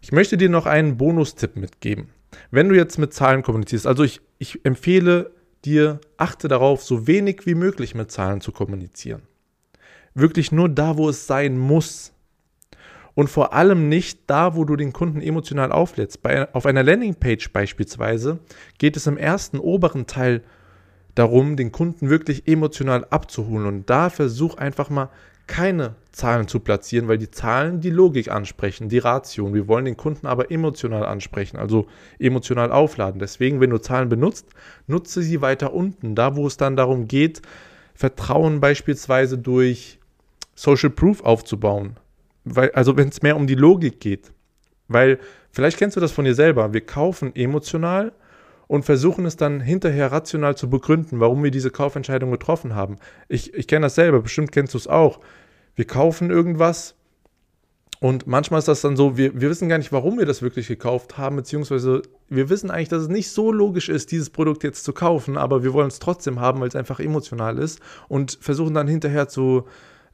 Ich 0.00 0.12
möchte 0.12 0.36
dir 0.36 0.48
noch 0.48 0.66
einen 0.66 0.96
Bonustipp 0.96 1.56
mitgeben. 1.56 2.10
Wenn 2.52 2.68
du 2.68 2.76
jetzt 2.76 2.98
mit 2.98 3.12
Zahlen 3.12 3.42
kommunizierst, 3.42 3.88
also 3.88 4.04
ich, 4.04 4.20
ich 4.38 4.64
empfehle 4.64 5.32
dir, 5.64 6.00
achte 6.18 6.46
darauf, 6.46 6.84
so 6.84 7.08
wenig 7.08 7.46
wie 7.46 7.56
möglich 7.56 7.96
mit 7.96 8.12
Zahlen 8.12 8.40
zu 8.40 8.52
kommunizieren. 8.52 9.22
Wirklich 10.14 10.52
nur 10.52 10.68
da, 10.68 10.96
wo 10.96 11.08
es 11.08 11.26
sein 11.26 11.58
muss 11.58 12.12
und 13.14 13.28
vor 13.28 13.54
allem 13.54 13.88
nicht 13.88 14.20
da, 14.28 14.54
wo 14.54 14.64
du 14.64 14.76
den 14.76 14.92
Kunden 14.92 15.20
emotional 15.20 15.72
auflädst. 15.72 16.22
Bei, 16.22 16.54
auf 16.54 16.64
einer 16.64 16.84
Landingpage 16.84 17.52
beispielsweise 17.52 18.38
geht 18.78 18.96
es 18.96 19.08
im 19.08 19.16
ersten 19.16 19.58
oberen 19.58 20.06
Teil 20.06 20.44
darum, 21.14 21.56
den 21.56 21.72
Kunden 21.72 22.10
wirklich 22.10 22.48
emotional 22.48 23.06
abzuholen. 23.10 23.66
Und 23.66 23.90
da 23.90 24.10
versuch 24.10 24.56
einfach 24.56 24.90
mal 24.90 25.10
keine 25.46 25.94
Zahlen 26.10 26.48
zu 26.48 26.60
platzieren, 26.60 27.08
weil 27.08 27.18
die 27.18 27.30
Zahlen 27.30 27.80
die 27.80 27.90
Logik 27.90 28.30
ansprechen, 28.30 28.88
die 28.88 28.98
Ratio. 28.98 29.52
wir 29.52 29.68
wollen 29.68 29.84
den 29.84 29.96
Kunden 29.96 30.26
aber 30.26 30.50
emotional 30.50 31.04
ansprechen, 31.04 31.58
also 31.58 31.86
emotional 32.18 32.72
aufladen. 32.72 33.18
Deswegen, 33.18 33.60
wenn 33.60 33.70
du 33.70 33.78
Zahlen 33.78 34.08
benutzt, 34.08 34.46
nutze 34.86 35.22
sie 35.22 35.42
weiter 35.42 35.74
unten, 35.74 36.14
da 36.14 36.36
wo 36.36 36.46
es 36.46 36.56
dann 36.56 36.76
darum 36.76 37.08
geht, 37.08 37.42
Vertrauen 37.94 38.60
beispielsweise 38.60 39.38
durch 39.38 39.98
Social 40.54 40.90
Proof 40.90 41.22
aufzubauen, 41.22 41.96
weil, 42.44 42.70
also 42.72 42.96
wenn 42.96 43.08
es 43.08 43.22
mehr 43.22 43.36
um 43.36 43.46
die 43.46 43.54
Logik 43.54 44.00
geht. 44.00 44.32
Weil 44.88 45.18
vielleicht 45.50 45.78
kennst 45.78 45.96
du 45.96 46.00
das 46.00 46.12
von 46.12 46.24
dir 46.24 46.34
selber. 46.34 46.72
Wir 46.72 46.84
kaufen 46.84 47.34
emotional 47.34 48.12
und 48.66 48.84
versuchen 48.84 49.26
es 49.26 49.36
dann 49.36 49.60
hinterher 49.60 50.12
rational 50.12 50.56
zu 50.56 50.70
begründen, 50.70 51.20
warum 51.20 51.42
wir 51.42 51.50
diese 51.50 51.70
Kaufentscheidung 51.70 52.30
getroffen 52.30 52.74
haben. 52.74 52.96
Ich, 53.28 53.54
ich 53.54 53.68
kenne 53.68 53.86
das 53.86 53.94
selber, 53.94 54.22
bestimmt 54.22 54.52
kennst 54.52 54.74
du 54.74 54.78
es 54.78 54.88
auch. 54.88 55.20
Wir 55.74 55.86
kaufen 55.86 56.30
irgendwas 56.30 56.94
und 58.04 58.26
manchmal 58.26 58.58
ist 58.58 58.68
das 58.68 58.82
dann 58.82 58.96
so, 58.96 59.16
wir, 59.16 59.40
wir 59.40 59.48
wissen 59.48 59.70
gar 59.70 59.78
nicht, 59.78 59.90
warum 59.90 60.18
wir 60.18 60.26
das 60.26 60.42
wirklich 60.42 60.68
gekauft 60.68 61.16
haben, 61.16 61.36
beziehungsweise 61.36 62.02
wir 62.28 62.50
wissen 62.50 62.70
eigentlich, 62.70 62.90
dass 62.90 63.04
es 63.04 63.08
nicht 63.08 63.30
so 63.30 63.50
logisch 63.50 63.88
ist, 63.88 64.12
dieses 64.12 64.28
Produkt 64.28 64.62
jetzt 64.62 64.84
zu 64.84 64.92
kaufen, 64.92 65.38
aber 65.38 65.62
wir 65.62 65.72
wollen 65.72 65.88
es 65.88 66.00
trotzdem 66.00 66.38
haben, 66.38 66.60
weil 66.60 66.68
es 66.68 66.76
einfach 66.76 67.00
emotional 67.00 67.58
ist 67.58 67.80
und 68.08 68.38
versuchen 68.42 68.74
dann 68.74 68.88
hinterher 68.88 69.28
zu 69.28 69.64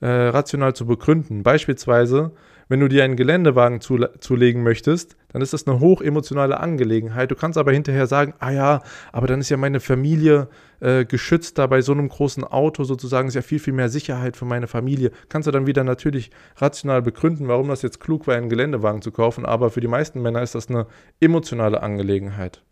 äh, 0.01 0.07
rational 0.07 0.73
zu 0.75 0.87
begründen. 0.87 1.43
Beispielsweise, 1.43 2.31
wenn 2.71 2.79
du 2.79 2.89
dir 2.89 3.03
einen 3.03 3.17
Geländewagen 3.17 3.81
zu, 3.81 3.99
zulegen 4.21 4.63
möchtest, 4.63 5.17
dann 5.33 5.43
ist 5.43 5.53
das 5.53 5.67
eine 5.67 5.81
hochemotionale 5.81 6.61
Angelegenheit. 6.61 7.31
Du 7.31 7.35
kannst 7.35 7.59
aber 7.59 7.73
hinterher 7.73 8.07
sagen, 8.07 8.33
ah 8.39 8.53
ja, 8.53 8.83
aber 9.13 9.27
dann 9.27 9.41
ist 9.41 9.51
ja 9.51 9.57
meine 9.57 9.81
Familie 9.81 10.49
äh, 10.79 11.05
geschützt 11.05 11.59
da 11.59 11.67
bei 11.67 11.83
so 11.83 11.91
einem 11.91 12.09
großen 12.09 12.45
Auto 12.45 12.85
sozusagen, 12.85 13.27
ist 13.27 13.35
ja 13.35 13.43
viel, 13.43 13.59
viel 13.59 13.73
mehr 13.73 13.89
Sicherheit 13.89 14.37
für 14.37 14.45
meine 14.45 14.69
Familie. 14.69 15.11
Kannst 15.29 15.49
du 15.49 15.51
dann 15.51 15.67
wieder 15.67 15.83
natürlich 15.83 16.31
rational 16.57 17.03
begründen, 17.03 17.49
warum 17.49 17.69
das 17.69 17.83
jetzt 17.83 17.99
klug 17.99 18.29
war, 18.29 18.37
einen 18.37 18.49
Geländewagen 18.49 19.03
zu 19.03 19.11
kaufen, 19.11 19.45
aber 19.45 19.71
für 19.71 19.81
die 19.81 19.89
meisten 19.89 20.23
Männer 20.23 20.41
ist 20.41 20.55
das 20.55 20.69
eine 20.69 20.87
emotionale 21.19 21.83
Angelegenheit. 21.83 22.63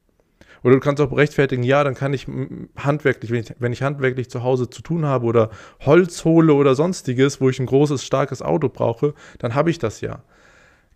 Oder 0.63 0.75
du 0.75 0.81
kannst 0.81 1.01
auch 1.01 1.17
rechtfertigen, 1.17 1.63
ja, 1.63 1.85
dann 1.85 1.95
kann 1.95 2.13
ich 2.15 2.27
handwerklich, 2.77 3.31
wenn 3.31 3.41
ich, 3.41 3.55
wenn 3.59 3.73
ich 3.73 3.83
handwerklich 3.83 4.31
zu 4.31 4.43
Hause 4.43 4.71
zu 4.71 4.83
tun 4.83 5.05
habe 5.05 5.27
oder 5.27 5.51
Holz 5.85 6.25
hole 6.25 6.53
oder 6.55 6.75
sonstiges, 6.75 7.41
wo 7.41 7.49
ich 7.49 7.59
ein 7.61 7.67
großes, 7.67 8.05
starkes 8.05 8.43
Auto 8.43 8.69
brauche, 8.69 9.15
dann 9.39 9.55
habe 9.55 9.71
ich 9.71 9.79
das 9.79 10.01
ja. 10.01 10.23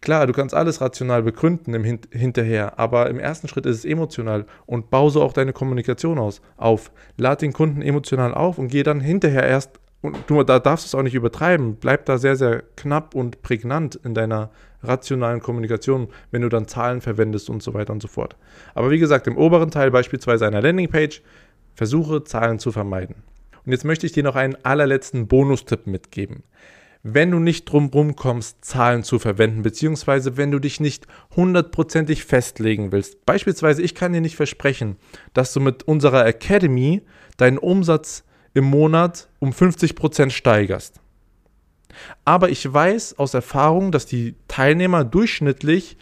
Klar, 0.03 0.27
du 0.27 0.33
kannst 0.33 0.53
alles 0.53 0.81
rational 0.81 1.23
begründen 1.23 1.75
im 1.75 1.85
Hin 1.85 2.01
hinterher, 2.11 2.77
aber 2.77 3.09
im 3.09 3.21
ersten 3.21 3.47
Schritt 3.47 3.67
ist 3.67 3.77
es 3.79 3.85
emotional 3.85 4.47
und 4.67 4.91
baue 4.91 5.13
so 5.13 5.23
auch 5.23 5.33
deine 5.33 5.53
Kommunikation 5.53 6.19
aus, 6.19 6.43
auf. 6.57 6.91
Lad 7.17 7.41
den 7.41 7.53
Kunden 7.53 7.83
emotional 7.83 8.35
auf 8.35 8.59
und 8.59 8.67
geh 8.67 8.83
dann 8.83 8.99
hinterher 8.99 9.47
erst 9.47 9.79
und 10.03 10.19
du, 10.27 10.43
da 10.43 10.59
darfst 10.59 10.85
du 10.85 10.89
es 10.89 10.95
auch 10.95 11.05
nicht 11.05 11.15
übertreiben. 11.15 11.77
Bleib 11.77 12.05
da 12.07 12.19
sehr, 12.19 12.37
sehr 12.37 12.65
knapp 12.77 13.15
und 13.15 13.41
prägnant 13.43 13.95
in 13.95 14.15
deiner 14.15 14.51
rationalen 14.83 15.41
Kommunikation, 15.41 16.09
wenn 16.33 16.43
du 16.43 16.49
dann 16.49 16.67
Zahlen 16.67 17.01
verwendest 17.01 17.49
und 17.49 17.63
so 17.63 17.73
weiter 17.73 17.93
und 17.93 18.03
so 18.03 18.09
fort. 18.09 18.37
Aber 18.75 18.91
wie 18.91 18.99
gesagt, 18.99 19.29
im 19.29 19.39
oberen 19.39 19.71
Teil 19.71 19.93
beispielsweise 19.93 20.47
einer 20.47 20.61
Landingpage, 20.61 21.23
versuche 21.75 22.25
Zahlen 22.25 22.59
zu 22.59 22.73
vermeiden. 22.73 23.17
Und 23.65 23.71
jetzt 23.71 23.85
möchte 23.85 24.05
ich 24.07 24.13
dir 24.13 24.25
noch 24.25 24.35
einen 24.35 24.57
allerletzten 24.65 25.29
Bonustipp 25.29 25.87
mitgeben. 25.87 26.43
Wenn 27.05 27.31
du 27.31 27.39
nicht 27.39 27.65
drumherum 27.65 28.17
kommst, 28.17 28.65
Zahlen 28.65 29.05
zu 29.05 29.19
verwenden, 29.19 29.63
beziehungsweise 29.63 30.37
wenn 30.37 30.51
du 30.51 30.59
dich 30.59 30.81
nicht 30.81 31.07
hundertprozentig 31.35 32.25
festlegen 32.25 32.93
willst. 32.93 33.25
Beispielsweise, 33.25 33.83
ich 33.83 33.95
kann 33.95 34.13
dir 34.13 34.21
nicht 34.21 34.37
versprechen, 34.37 34.97
dass 35.33 35.53
du 35.53 35.61
mit 35.61 35.85
unserer 35.85 36.27
Academy 36.27 37.03
deinen 37.37 37.59
Umsatz 37.59 38.25
im 38.55 38.65
Monat 38.65 39.29
um 39.39 39.51
50% 39.51 40.31
steigerst. 40.31 41.01
Aber 42.25 42.49
ich 42.49 42.73
weiß 42.73 43.19
aus 43.19 43.35
Erfahrung, 43.35 43.93
dass 43.93 44.07
die 44.07 44.35
Teilnehmer 44.49 45.05
durchschnittlich 45.05 45.97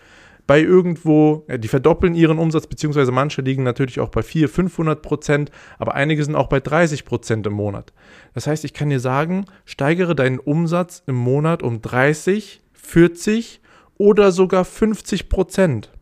bei 0.47 0.61
irgendwo, 0.61 1.47
die 1.49 1.69
verdoppeln 1.69 2.17
ihren 2.17 2.39
Umsatz, 2.39 2.67
beziehungsweise 2.67 3.13
manche 3.13 3.41
liegen 3.41 3.63
natürlich 3.63 4.01
auch 4.01 4.09
bei 4.09 4.23
400, 4.23 4.53
500 4.53 5.03
Prozent, 5.03 5.51
aber 5.79 5.95
einige 5.95 6.25
sind 6.25 6.35
auch 6.35 6.49
bei 6.49 6.59
30 6.59 7.05
Prozent 7.05 7.47
im 7.47 7.53
Monat. 7.53 7.93
Das 8.35 8.49
heißt, 8.49 8.65
ich 8.65 8.75
kann 8.75 8.91
dir 8.91 8.99
sagen, 8.99 9.45
steigere 9.65 10.17
deinen 10.17 10.41
Umsatz 10.41 11.05
im 11.07 11.15
Monat 11.15 11.63
um 11.63 11.83
30, 11.83 12.63
40 12.73 13.61
oder 13.97 14.33
sogar 14.33 14.65
50 14.65 15.29
Prozent. 15.29 15.93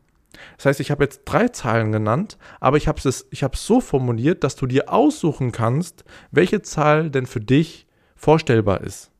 Das 0.58 0.66
heißt, 0.66 0.80
ich 0.80 0.90
habe 0.90 1.04
jetzt 1.04 1.22
drei 1.24 1.48
Zahlen 1.48 1.92
genannt, 1.92 2.36
aber 2.60 2.76
ich 2.76 2.88
habe 2.88 2.98
es 3.08 3.26
so 3.54 3.80
formuliert, 3.80 4.44
dass 4.44 4.56
du 4.56 4.66
dir 4.66 4.92
aussuchen 4.92 5.52
kannst, 5.52 6.04
welche 6.32 6.62
Zahl 6.62 7.10
denn 7.10 7.26
für 7.26 7.40
dich 7.40 7.86
vorstellbar 8.16 8.82
ist. 8.82 9.12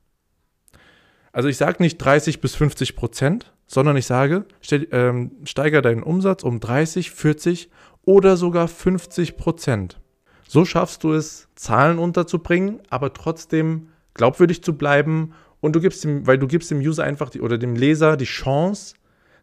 Also 1.32 1.48
ich 1.48 1.56
sage 1.56 1.80
nicht 1.80 1.98
30 1.98 2.40
bis 2.40 2.56
50 2.56 2.96
Prozent, 2.96 3.52
sondern 3.68 3.96
ich 3.96 4.06
sage, 4.06 4.46
stell, 4.60 4.88
ähm, 4.90 5.30
steiger 5.44 5.80
deinen 5.80 6.02
Umsatz 6.02 6.42
um 6.42 6.58
30, 6.58 7.12
40 7.12 7.70
oder 8.02 8.36
sogar 8.36 8.66
50 8.66 9.36
Prozent. 9.36 10.00
So 10.48 10.64
schaffst 10.64 11.04
du 11.04 11.12
es, 11.12 11.46
Zahlen 11.54 11.98
unterzubringen, 11.98 12.80
aber 12.90 13.12
trotzdem 13.12 13.90
glaubwürdig 14.14 14.64
zu 14.64 14.76
bleiben 14.76 15.34
und 15.60 15.76
du 15.76 15.80
gibst 15.80 16.02
dem, 16.02 16.26
weil 16.26 16.38
du 16.38 16.48
gibst 16.48 16.72
dem 16.72 16.78
User 16.80 17.04
einfach 17.04 17.30
die, 17.30 17.42
oder 17.42 17.58
dem 17.58 17.76
Leser 17.76 18.16
die 18.16 18.24
Chance, 18.24 18.96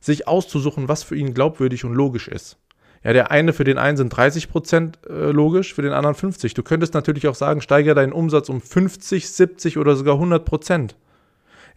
sich 0.05 0.27
auszusuchen, 0.27 0.87
was 0.87 1.03
für 1.03 1.15
ihn 1.15 1.33
glaubwürdig 1.33 1.83
und 1.83 1.93
logisch 1.93 2.27
ist. 2.27 2.57
Ja, 3.03 3.13
der 3.13 3.29
eine, 3.29 3.53
für 3.53 3.63
den 3.63 3.77
einen 3.77 3.97
sind 3.97 4.09
30 4.09 4.49
Prozent 4.49 4.99
äh, 5.07 5.31
logisch, 5.31 5.73
für 5.73 5.83
den 5.83 5.93
anderen 5.93 6.15
50. 6.15 6.53
Du 6.53 6.63
könntest 6.63 6.93
natürlich 6.93 7.27
auch 7.27 7.35
sagen, 7.35 7.61
steigere 7.61 7.93
deinen 7.93 8.13
Umsatz 8.13 8.49
um 8.49 8.61
50, 8.61 9.29
70 9.29 9.77
oder 9.77 9.95
sogar 9.95 10.15
100 10.15 10.43
Prozent. 10.43 10.95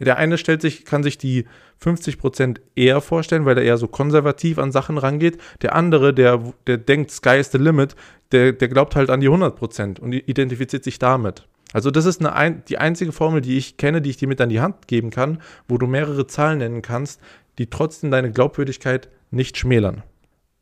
Der 0.01 0.17
eine 0.17 0.39
stellt 0.39 0.63
sich, 0.63 0.85
kann 0.85 1.03
sich 1.03 1.19
die 1.19 1.45
50 1.79 2.19
Prozent 2.19 2.61
eher 2.77 3.01
vorstellen, 3.01 3.45
weil 3.45 3.59
er 3.59 3.65
eher 3.65 3.79
so 3.79 3.89
konservativ 3.89 4.59
an 4.59 4.73
Sachen 4.73 4.97
rangeht. 4.97 5.39
Der 5.61 5.75
andere, 5.75 6.15
der, 6.15 6.41
der 6.67 6.79
denkt, 6.79 7.11
Sky 7.11 7.39
is 7.39 7.51
the 7.51 7.59
limit, 7.59 7.97
der, 8.33 8.53
der 8.53 8.69
glaubt 8.69 8.95
halt 8.97 9.11
an 9.11 9.21
die 9.21 9.27
100 9.27 9.57
Prozent 9.57 10.01
und 10.01 10.13
identifiziert 10.13 10.85
sich 10.85 10.99
damit. 10.99 11.47
Also 11.73 11.91
das 11.91 12.07
ist 12.07 12.25
eine, 12.25 12.63
die 12.69 12.79
einzige 12.79 13.13
Formel, 13.13 13.41
die 13.41 13.59
ich 13.59 13.77
kenne, 13.77 14.01
die 14.01 14.11
ich 14.11 14.17
dir 14.17 14.29
mit 14.29 14.41
an 14.41 14.49
die 14.49 14.61
Hand 14.61 14.89
geben 14.89 15.11
kann, 15.11 15.41
wo 15.69 15.77
du 15.77 15.87
mehrere 15.87 16.27
Zahlen 16.27 16.59
nennen 16.59 16.83
kannst, 16.83 17.21
die 17.59 17.69
trotzdem 17.69 18.11
deine 18.11 18.31
Glaubwürdigkeit 18.33 19.09
nicht 19.31 19.59
schmälern. 19.59 20.03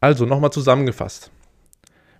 Also 0.00 0.26
nochmal 0.26 0.50
zusammengefasst. 0.52 1.30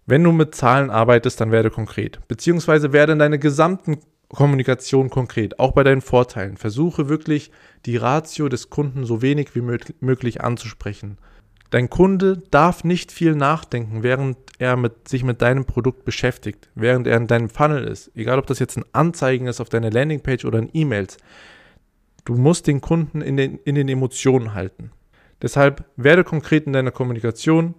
Wenn 0.06 0.22
du 0.22 0.30
mit 0.30 0.54
Zahlen 0.54 0.90
arbeitest, 0.90 1.40
dann 1.40 1.50
werde 1.50 1.70
konkret. 1.70 2.20
Beziehungsweise 2.28 2.92
werde 2.92 3.14
in 3.14 3.18
deine 3.18 3.40
gesamten 3.40 3.98
Kommunikation 4.28 5.10
konkret, 5.10 5.58
auch 5.58 5.72
bei 5.72 5.82
deinen 5.82 6.00
Vorteilen. 6.00 6.56
Versuche 6.56 7.08
wirklich 7.08 7.50
die 7.86 7.96
Ratio 7.96 8.48
des 8.48 8.70
Kunden 8.70 9.04
so 9.04 9.22
wenig 9.22 9.54
wie 9.54 9.62
möglich 10.00 10.40
anzusprechen. 10.40 11.18
Dein 11.70 11.90
Kunde 11.90 12.42
darf 12.50 12.84
nicht 12.84 13.10
viel 13.10 13.34
nachdenken, 13.34 14.02
während 14.02 14.36
er 14.58 14.76
mit, 14.76 15.08
sich 15.08 15.24
mit 15.24 15.42
deinem 15.42 15.64
Produkt 15.64 16.04
beschäftigt, 16.04 16.68
während 16.74 17.06
er 17.06 17.16
in 17.16 17.26
deinem 17.26 17.48
Funnel 17.48 17.84
ist. 17.84 18.10
Egal, 18.14 18.38
ob 18.38 18.46
das 18.46 18.58
jetzt 18.58 18.76
ein 18.76 18.84
Anzeigen 18.92 19.46
ist 19.46 19.60
auf 19.60 19.68
deiner 19.68 19.90
Landingpage 19.90 20.44
oder 20.44 20.58
in 20.58 20.70
E-Mails. 20.72 21.18
Du 22.24 22.34
musst 22.34 22.66
den 22.66 22.80
Kunden 22.80 23.20
in 23.20 23.36
den, 23.36 23.58
in 23.64 23.74
den 23.74 23.88
Emotionen 23.88 24.54
halten. 24.54 24.90
Deshalb 25.42 25.84
werde 25.96 26.24
konkret 26.24 26.66
in 26.66 26.72
deiner 26.72 26.90
Kommunikation, 26.90 27.74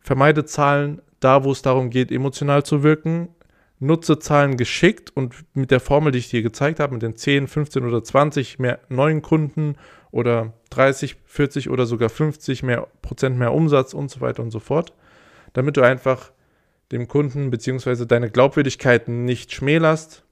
vermeide 0.00 0.44
Zahlen, 0.44 1.00
da 1.20 1.44
wo 1.44 1.52
es 1.52 1.62
darum 1.62 1.90
geht, 1.90 2.10
emotional 2.10 2.64
zu 2.64 2.82
wirken, 2.82 3.28
nutze 3.78 4.18
Zahlen 4.18 4.56
geschickt 4.56 5.10
und 5.14 5.34
mit 5.54 5.70
der 5.70 5.80
Formel, 5.80 6.12
die 6.12 6.18
ich 6.18 6.28
dir 6.28 6.42
gezeigt 6.42 6.80
habe, 6.80 6.92
mit 6.94 7.02
den 7.02 7.16
10, 7.16 7.48
15 7.48 7.84
oder 7.84 8.04
20 8.04 8.58
mehr 8.58 8.80
neuen 8.88 9.22
Kunden 9.22 9.76
oder 10.10 10.52
30, 10.70 11.16
40 11.24 11.70
oder 11.70 11.86
sogar 11.86 12.10
50 12.10 12.62
mehr 12.62 12.86
Prozent 13.02 13.38
mehr 13.38 13.54
Umsatz 13.54 13.94
und 13.94 14.10
so 14.10 14.20
weiter 14.20 14.42
und 14.42 14.50
so 14.50 14.60
fort, 14.60 14.92
damit 15.52 15.76
du 15.76 15.82
einfach 15.82 16.32
dem 16.92 17.08
Kunden 17.08 17.50
bzw. 17.50 18.04
deine 18.06 18.30
Glaubwürdigkeit 18.30 19.08
nicht 19.08 19.52
schmälerst, 19.52 20.24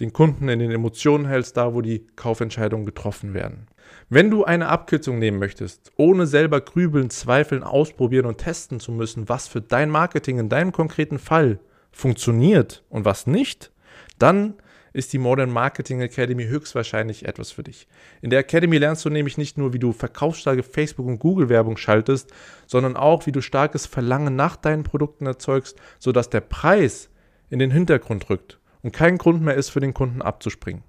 den 0.00 0.12
Kunden 0.12 0.48
in 0.48 0.58
den 0.58 0.70
Emotionen 0.70 1.26
hältst, 1.26 1.56
da 1.56 1.74
wo 1.74 1.80
die 1.80 2.06
Kaufentscheidungen 2.16 2.86
getroffen 2.86 3.34
werden. 3.34 3.66
Wenn 4.08 4.30
du 4.30 4.44
eine 4.44 4.68
Abkürzung 4.68 5.18
nehmen 5.18 5.38
möchtest, 5.38 5.92
ohne 5.96 6.26
selber 6.26 6.60
grübeln, 6.60 7.10
zweifeln, 7.10 7.62
ausprobieren 7.62 8.26
und 8.26 8.38
testen 8.38 8.80
zu 8.80 8.92
müssen, 8.92 9.28
was 9.28 9.48
für 9.48 9.60
dein 9.60 9.90
Marketing 9.90 10.38
in 10.38 10.48
deinem 10.48 10.72
konkreten 10.72 11.18
Fall 11.18 11.58
funktioniert 11.92 12.84
und 12.88 13.04
was 13.04 13.26
nicht, 13.26 13.72
dann 14.18 14.54
ist 14.96 15.12
die 15.12 15.18
Modern 15.18 15.50
Marketing 15.50 16.00
Academy 16.00 16.46
höchstwahrscheinlich 16.46 17.26
etwas 17.26 17.50
für 17.50 17.62
dich. 17.62 17.86
In 18.22 18.30
der 18.30 18.40
Academy 18.40 18.78
lernst 18.78 19.04
du 19.04 19.10
nämlich 19.10 19.36
nicht 19.36 19.58
nur, 19.58 19.74
wie 19.74 19.78
du 19.78 19.92
verkaufsstarke 19.92 20.62
Facebook- 20.62 21.06
und 21.06 21.18
Google-Werbung 21.18 21.76
schaltest, 21.76 22.32
sondern 22.66 22.96
auch, 22.96 23.26
wie 23.26 23.32
du 23.32 23.42
starkes 23.42 23.84
Verlangen 23.84 24.36
nach 24.36 24.56
deinen 24.56 24.84
Produkten 24.84 25.26
erzeugst, 25.26 25.78
sodass 25.98 26.30
der 26.30 26.40
Preis 26.40 27.10
in 27.50 27.58
den 27.58 27.70
Hintergrund 27.70 28.30
rückt 28.30 28.58
und 28.82 28.92
kein 28.92 29.18
Grund 29.18 29.42
mehr 29.42 29.54
ist, 29.54 29.68
für 29.68 29.80
den 29.80 29.92
Kunden 29.92 30.22
abzuspringen. 30.22 30.82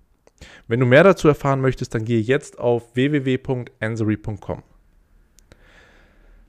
Wenn 0.69 0.79
du 0.79 0.85
mehr 0.85 1.03
dazu 1.03 1.27
erfahren 1.27 1.59
möchtest, 1.59 1.93
dann 1.93 2.05
gehe 2.05 2.21
jetzt 2.21 2.59
auf 2.59 2.95
www.ansory.com. 2.95 4.63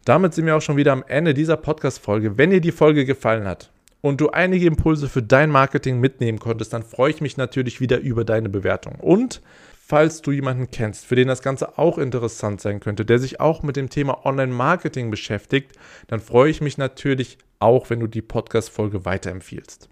Damit 0.04 0.32
sind 0.32 0.46
wir 0.46 0.56
auch 0.56 0.62
schon 0.62 0.76
wieder 0.76 0.92
am 0.92 1.04
Ende 1.08 1.34
dieser 1.34 1.56
Podcast-Folge. 1.56 2.38
Wenn 2.38 2.50
dir 2.50 2.60
die 2.60 2.70
Folge 2.70 3.04
gefallen 3.04 3.48
hat 3.48 3.72
und 4.00 4.20
du 4.20 4.30
einige 4.30 4.66
Impulse 4.66 5.08
für 5.08 5.22
dein 5.22 5.50
Marketing 5.50 6.00
mitnehmen 6.00 6.38
konntest, 6.38 6.72
dann 6.72 6.82
freue 6.82 7.10
ich 7.10 7.20
mich 7.20 7.36
natürlich 7.36 7.80
wieder 7.80 7.98
über 7.98 8.24
deine 8.24 8.48
Bewertung. 8.48 8.94
Und 8.96 9.42
falls 9.72 10.22
du 10.22 10.32
jemanden 10.32 10.70
kennst, 10.70 11.06
für 11.06 11.16
den 11.16 11.28
das 11.28 11.42
Ganze 11.42 11.78
auch 11.78 11.98
interessant 11.98 12.60
sein 12.60 12.80
könnte, 12.80 13.04
der 13.04 13.18
sich 13.18 13.40
auch 13.40 13.62
mit 13.62 13.76
dem 13.76 13.90
Thema 13.90 14.24
Online-Marketing 14.24 15.10
beschäftigt, 15.10 15.72
dann 16.06 16.20
freue 16.20 16.50
ich 16.50 16.60
mich 16.60 16.78
natürlich 16.78 17.38
auch, 17.58 17.90
wenn 17.90 18.00
du 18.00 18.06
die 18.06 18.22
Podcast-Folge 18.22 19.04
weiterempfiehlst. 19.04 19.88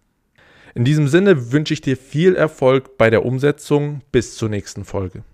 In 0.75 0.85
diesem 0.85 1.09
Sinne 1.09 1.53
wünsche 1.53 1.73
ich 1.73 1.81
dir 1.81 1.97
viel 1.97 2.37
Erfolg 2.37 2.99
bei 2.99 3.09
der 3.09 3.25
Umsetzung. 3.25 4.03
Bis 4.13 4.37
zur 4.37 4.51
nächsten 4.51 4.85
Folge. 4.85 5.25